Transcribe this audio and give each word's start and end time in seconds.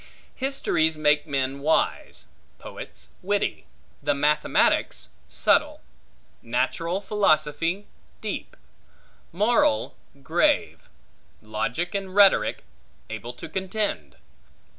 Histories 0.33 0.97
make 0.97 1.27
men 1.27 1.59
wise; 1.59 2.25
poets 2.57 3.09
witty; 3.21 3.67
the 4.01 4.15
mathematics 4.15 5.09
subtile; 5.27 5.79
natural 6.41 7.01
philosophy 7.01 7.85
deep; 8.19 8.57
moral 9.31 9.95
grave; 10.23 10.89
logic 11.43 11.93
and 11.93 12.15
rhetoric 12.15 12.63
able 13.11 13.31
to 13.33 13.47
contend. 13.47 14.15